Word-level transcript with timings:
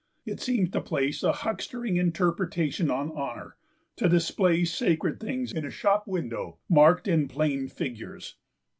It 0.25 0.39
seems 0.41 0.71
to 0.71 0.81
place 0.81 1.21
a 1.21 1.31
huckstering 1.31 1.97
interpretation 1.97 2.89
on 2.89 3.11
honour, 3.11 3.55
to 3.97 4.09
display 4.09 4.65
sacred 4.65 5.19
things 5.19 5.53
in 5.53 5.63
a 5.63 5.69
shop 5.69 6.07
window, 6.07 6.57
marked 6.67 7.07
in 7.07 7.27
plain 7.27 7.67
figures. 7.67 8.35